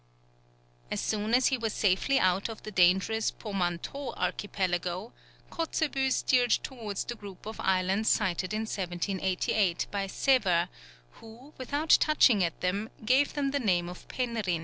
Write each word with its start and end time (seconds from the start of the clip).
As 0.89 0.99
soon 0.99 1.35
as 1.35 1.49
he 1.49 1.59
was 1.59 1.73
safely 1.73 2.19
out 2.19 2.49
of 2.49 2.63
the 2.63 2.71
dangerous 2.71 3.29
Pomautou 3.31 4.15
archipelago 4.17 5.13
Kotzebue 5.51 6.09
steered 6.09 6.49
towards 6.49 7.03
the 7.03 7.13
group 7.13 7.45
of 7.45 7.59
islands 7.59 8.09
sighted 8.09 8.51
in 8.51 8.61
1788 8.61 9.85
by 9.91 10.07
Sever, 10.07 10.69
who, 11.19 11.53
without 11.59 11.89
touching 12.01 12.43
at 12.43 12.59
them, 12.61 12.89
gave 13.05 13.33
them 13.33 13.51
the 13.51 13.59
name 13.59 13.87
of 13.87 14.07
Penrhyn. 14.07 14.59